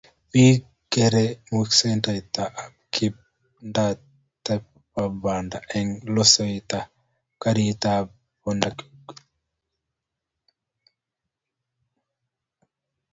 [0.31, 0.61] Biik,
[0.91, 2.53] kende musokanetatb
[2.93, 4.63] kiringdaetab
[5.23, 6.87] banda eng loiseetab
[7.41, 8.05] garisyekab
[8.41, 8.77] poror.